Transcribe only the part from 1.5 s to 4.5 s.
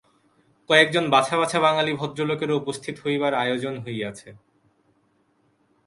বাঙালি ভদ্রলোকেরও উপস্থিত হইবার আয়োজন হইয়াছে।